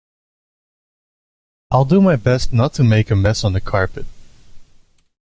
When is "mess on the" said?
3.15-3.61